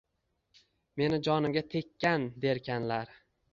Meni 1.01 1.19
jonimga 1.27 1.63
tekkan, 1.75 2.27
derkanlar. 2.47 3.17